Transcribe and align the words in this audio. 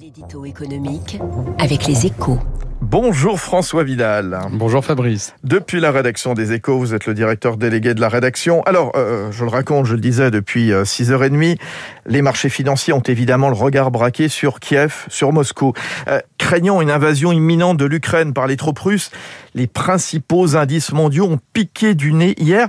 L'édito 0.00 0.46
économique 0.46 1.18
avec 1.58 1.86
les 1.86 2.06
échos. 2.06 2.38
Bonjour 2.80 3.38
François 3.38 3.84
Vidal. 3.84 4.40
Bonjour 4.52 4.82
Fabrice. 4.82 5.34
Depuis 5.44 5.78
la 5.78 5.90
rédaction 5.90 6.32
des 6.32 6.54
Échos, 6.54 6.78
vous 6.78 6.94
êtes 6.94 7.04
le 7.04 7.12
directeur 7.12 7.58
délégué 7.58 7.92
de 7.92 8.00
la 8.00 8.08
rédaction. 8.08 8.62
Alors, 8.62 8.92
euh, 8.94 9.30
je 9.30 9.44
le 9.44 9.50
raconte, 9.50 9.84
je 9.84 9.92
le 9.92 10.00
disais 10.00 10.30
depuis 10.30 10.70
6h30, 10.70 11.58
les 12.06 12.22
marchés 12.22 12.48
financiers 12.48 12.94
ont 12.94 13.02
évidemment 13.02 13.50
le 13.50 13.56
regard 13.56 13.90
braqué 13.90 14.28
sur 14.28 14.58
Kiev, 14.58 15.04
sur 15.08 15.34
Moscou. 15.34 15.74
Euh, 16.08 16.20
craignant 16.38 16.80
une 16.80 16.90
invasion 16.90 17.30
imminente 17.30 17.76
de 17.76 17.84
l'Ukraine 17.84 18.32
par 18.32 18.46
les 18.46 18.56
troupes 18.56 18.78
russes, 18.78 19.10
les 19.54 19.66
principaux 19.66 20.56
indices 20.56 20.92
mondiaux 20.92 21.26
ont 21.26 21.40
piqué 21.52 21.94
du 21.94 22.14
nez 22.14 22.34
hier. 22.38 22.68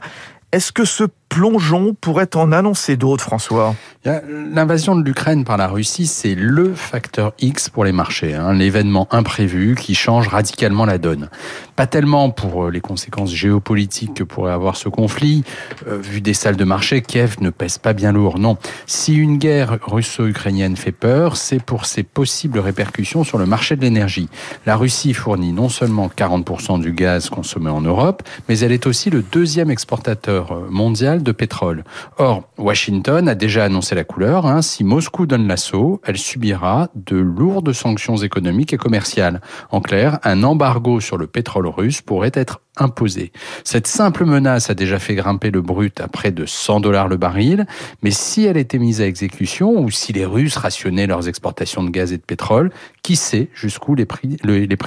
Est-ce 0.51 0.73
que 0.73 0.83
ce 0.83 1.05
plongeon 1.29 1.95
pourrait 2.01 2.35
en 2.35 2.51
annoncer 2.51 2.97
d'autres, 2.97 3.23
François? 3.23 3.73
L'invasion 4.03 4.95
de 4.95 5.03
l'Ukraine 5.03 5.43
par 5.43 5.57
la 5.57 5.67
Russie, 5.67 6.07
c'est 6.07 6.33
le 6.33 6.73
facteur 6.73 7.33
X 7.39 7.69
pour 7.69 7.85
les 7.85 7.91
marchés, 7.91 8.33
hein, 8.33 8.51
l'événement 8.51 9.07
imprévu 9.11 9.75
qui 9.75 9.93
change 9.93 10.27
radicalement 10.27 10.85
la 10.85 10.97
donne. 10.97 11.29
Pas 11.75 11.85
tellement 11.85 12.31
pour 12.31 12.65
euh, 12.65 12.71
les 12.71 12.81
conséquences 12.81 13.31
géopolitiques 13.31 14.15
que 14.15 14.23
pourrait 14.23 14.53
avoir 14.53 14.75
ce 14.75 14.89
conflit. 14.89 15.43
Euh, 15.87 15.99
vu 16.01 16.19
des 16.19 16.33
salles 16.33 16.55
de 16.55 16.63
marché, 16.63 17.03
Kiev 17.03 17.35
ne 17.41 17.51
pèse 17.51 17.77
pas 17.77 17.93
bien 17.93 18.11
lourd. 18.11 18.39
Non, 18.39 18.57
si 18.87 19.13
une 19.13 19.37
guerre 19.37 19.77
russo-ukrainienne 19.83 20.77
fait 20.77 20.91
peur, 20.91 21.37
c'est 21.37 21.61
pour 21.61 21.85
ses 21.85 22.01
possibles 22.01 22.57
répercussions 22.57 23.23
sur 23.23 23.37
le 23.37 23.45
marché 23.45 23.75
de 23.75 23.81
l'énergie. 23.81 24.29
La 24.65 24.77
Russie 24.77 25.13
fournit 25.13 25.53
non 25.53 25.69
seulement 25.69 26.07
40% 26.07 26.81
du 26.81 26.91
gaz 26.93 27.29
consommé 27.29 27.69
en 27.69 27.81
Europe, 27.81 28.23
mais 28.49 28.57
elle 28.59 28.71
est 28.71 28.87
aussi 28.87 29.11
le 29.11 29.21
deuxième 29.21 29.69
exportateur 29.69 30.53
euh, 30.53 30.67
mondial 30.71 31.21
de 31.21 31.31
pétrole. 31.31 31.83
Or, 32.17 32.49
Washington 32.57 33.29
a 33.29 33.35
déjà 33.35 33.65
annoncé 33.65 33.90
la 33.95 34.03
couleur. 34.03 34.45
Hein. 34.45 34.61
Si 34.61 34.83
Moscou 34.83 35.25
donne 35.25 35.47
l'assaut, 35.47 36.01
elle 36.05 36.17
subira 36.17 36.89
de 36.95 37.17
lourdes 37.17 37.73
sanctions 37.73 38.17
économiques 38.17 38.73
et 38.73 38.77
commerciales. 38.77 39.41
En 39.69 39.81
clair, 39.81 40.19
un 40.23 40.43
embargo 40.43 40.99
sur 40.99 41.17
le 41.17 41.27
pétrole 41.27 41.67
russe 41.67 42.01
pourrait 42.01 42.31
être 42.33 42.61
imposé. 42.77 43.31
Cette 43.63 43.87
simple 43.87 44.25
menace 44.25 44.69
a 44.69 44.73
déjà 44.73 44.97
fait 44.97 45.15
grimper 45.15 45.51
le 45.51 45.61
brut 45.61 45.99
à 45.99 46.07
près 46.07 46.31
de 46.31 46.45
100 46.45 46.79
dollars 46.79 47.07
le 47.07 47.17
baril, 47.17 47.65
mais 48.01 48.11
si 48.11 48.45
elle 48.45 48.57
était 48.57 48.77
mise 48.79 49.01
à 49.01 49.05
exécution 49.05 49.79
ou 49.79 49.91
si 49.91 50.13
les 50.13 50.25
Russes 50.25 50.55
rationnaient 50.55 51.07
leurs 51.07 51.27
exportations 51.27 51.83
de 51.83 51.89
gaz 51.89 52.13
et 52.13 52.17
de 52.17 52.23
pétrole, 52.23 52.71
qui 53.03 53.15
sait 53.15 53.49
jusqu'où 53.53 53.95
les 53.95 54.05
prix, 54.05 54.37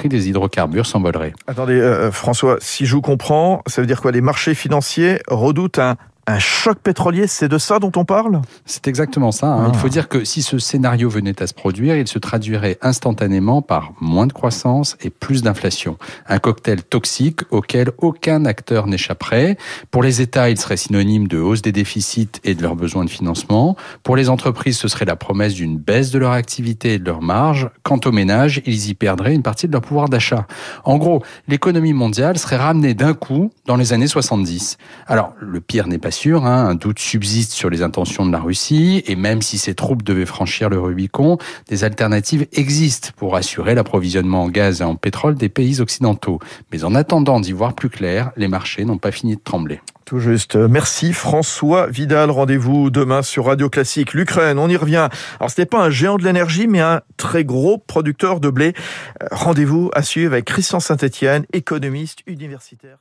des 0.08 0.28
hydrocarbures 0.28 0.86
s'envoleraient? 0.86 1.34
Attendez, 1.47 1.75
euh, 1.75 2.10
François, 2.10 2.56
si 2.60 2.86
je 2.86 2.94
vous 2.94 3.02
comprends, 3.02 3.62
ça 3.66 3.80
veut 3.80 3.86
dire 3.86 4.00
quoi? 4.00 4.12
Les 4.12 4.20
marchés 4.20 4.55
financiers 4.55 5.20
redoutent 5.28 5.78
un 5.78 5.97
un 6.27 6.39
choc 6.39 6.78
pétrolier, 6.78 7.27
c'est 7.27 7.48
de 7.48 7.58
ça 7.58 7.78
dont 7.78 7.92
on 7.97 8.05
parle? 8.05 8.41
C'est 8.64 8.89
exactement 8.89 9.33
ça. 9.33 9.48
Hein. 9.48 9.70
Il 9.72 9.78
faut 9.78 9.89
ah. 9.89 9.91
dire 9.91 10.08
que 10.08 10.25
si 10.25 10.42
ce 10.42 10.58
scénario 10.58 11.08
venait 11.11 11.42
à 11.42 11.47
se 11.47 11.55
produire, 11.55 11.97
il 11.97 12.08
se 12.08 12.19
traduirait 12.19 12.78
instantanément 12.81 13.61
par 13.62 13.92
moins 14.00 14.27
de 14.27 14.33
croissance 14.33 14.97
et 15.03 15.11
plus 15.11 15.42
d'inflation. 15.42 15.98
Un 16.27 16.39
cocktail 16.39 16.83
toxique 16.83 17.41
auquel 17.50 17.91
aucun 17.98 18.47
acteur 18.47 18.86
n'échapperait. 18.86 19.58
Pour 19.91 20.03
les 20.03 20.22
États, 20.22 20.48
il 20.48 20.58
serait 20.58 20.77
synonyme 20.77 21.28
de 21.28 21.39
hausse 21.39 21.62
des 21.62 21.72
déficits 21.72 22.41
et 22.42 22.55
de 22.55 22.62
leurs 22.62 22.77
besoins 22.77 23.05
de 23.05 23.11
financement. 23.11 23.77
Pour 24.03 24.16
les 24.16 24.31
entreprises, 24.31 24.78
ce 24.78 24.88
serait 24.88 25.05
la 25.05 25.16
promesse 25.16 25.55
d'une 25.55 25.77
baisse 25.77 26.11
de 26.11 26.19
leur 26.19 26.33
activité 26.33 26.94
et 26.94 26.98
de 26.98 27.05
leur 27.05 27.20
marge. 27.20 27.69
Quant 27.83 28.00
aux 28.05 28.12
ménages, 28.12 28.62
ils 28.64 28.88
y 28.88 28.94
perdraient 28.94 29.34
une 29.34 29.42
partie 29.42 29.66
de 29.66 29.72
leur 29.72 29.83
pouvoir 29.83 30.09
d'achat. 30.09 30.47
En 30.84 30.97
gros, 30.97 31.22
l'économie 31.48 31.92
mondiale 31.92 32.38
serait 32.38 32.56
ramenée 32.56 32.94
d'un 32.94 33.12
coup 33.12 33.50
dans 33.66 33.77
les 33.77 33.92
années 33.92 34.06
70. 34.06 34.78
Alors, 35.06 35.34
le 35.41 35.61
pire 35.61 35.86
n'est 35.86 35.98
pas 35.98 36.13
sûr, 36.14 36.46
hein, 36.46 36.66
un 36.66 36.74
doute 36.74 36.98
subsiste 36.98 37.52
sur 37.52 37.68
les 37.68 37.82
intentions 37.82 38.24
de 38.24 38.32
la 38.32 38.38
Russie, 38.38 39.02
et 39.06 39.16
même 39.16 39.42
si 39.42 39.58
ces 39.58 39.74
troupes 39.74 40.02
devaient 40.02 40.24
franchir 40.24 40.70
le 40.70 40.78
Rubicon, 40.78 41.38
des 41.68 41.84
alternatives 41.84 42.46
existent 42.52 43.10
pour 43.16 43.36
assurer 43.36 43.74
l'approvisionnement 43.74 44.44
en 44.44 44.48
gaz 44.48 44.80
et 44.80 44.84
en 44.84 44.94
pétrole 44.94 45.34
des 45.34 45.48
pays 45.48 45.80
occidentaux. 45.80 46.38
Mais 46.72 46.84
en 46.84 46.94
attendant 46.94 47.40
d'y 47.40 47.52
voir 47.52 47.74
plus 47.74 47.90
clair, 47.90 48.30
les 48.36 48.48
marchés 48.48 48.84
n'ont 48.84 48.98
pas 48.98 49.10
fini 49.10 49.34
de 49.34 49.40
trembler. 49.42 49.80
Tout 50.04 50.20
juste. 50.20 50.54
Merci 50.56 51.12
François 51.12 51.86
Vidal. 51.86 52.30
Rendez-vous 52.30 52.91
demain 52.91 53.22
sur 53.22 53.47
Radio 53.47 53.70
Classique. 53.70 54.12
L'Ukraine, 54.12 54.58
on 54.58 54.69
y 54.69 54.76
revient. 54.76 55.08
Alors 55.41 55.50
ce 55.50 55.60
n'est 55.60 55.66
pas 55.66 55.82
un 55.82 55.91
géant 55.91 56.19
de 56.19 56.24
l'énergie, 56.24 56.66
mais 56.66 56.80
un 56.80 57.00
très 57.16 57.44
gros 57.44 57.78
producteur 57.78 58.38
de 58.38 58.50
blé. 58.50 58.74
Euh, 59.22 59.26
rendez-vous 59.32 59.91
à 59.94 60.03
suivre 60.03 60.34
avec 60.34 60.44
Christian 60.44 60.78
Saint-Etienne, 60.78 61.47
économiste 61.53 62.20
universitaire. 62.26 62.98